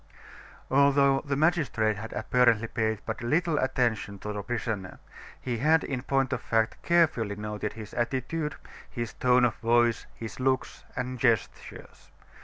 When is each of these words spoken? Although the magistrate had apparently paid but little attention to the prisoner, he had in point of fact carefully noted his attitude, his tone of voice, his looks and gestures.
Although 0.71 1.21
the 1.25 1.35
magistrate 1.35 1.95
had 1.97 2.11
apparently 2.13 2.65
paid 2.67 3.01
but 3.05 3.21
little 3.21 3.59
attention 3.59 4.17
to 4.17 4.33
the 4.33 4.41
prisoner, 4.41 4.97
he 5.39 5.59
had 5.59 5.83
in 5.83 6.01
point 6.01 6.33
of 6.33 6.41
fact 6.41 6.81
carefully 6.81 7.35
noted 7.35 7.73
his 7.73 7.93
attitude, 7.93 8.55
his 8.89 9.13
tone 9.13 9.45
of 9.45 9.53
voice, 9.57 10.07
his 10.15 10.39
looks 10.39 10.85
and 10.95 11.19
gestures. 11.19 12.09